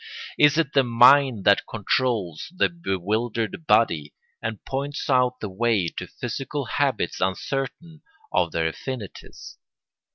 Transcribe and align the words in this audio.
Is 0.39 0.57
it 0.57 0.73
the 0.73 0.83
mind 0.83 1.43
that 1.45 1.67
controls 1.69 2.51
the 2.57 2.69
bewildered 2.69 3.67
body 3.67 4.15
and 4.41 4.65
points 4.65 5.07
out 5.11 5.39
the 5.41 5.47
way 5.47 5.89
to 5.89 6.07
physical 6.07 6.65
habits 6.65 7.21
uncertain 7.21 8.01
of 8.31 8.51
their 8.51 8.67
affinities? 8.67 9.59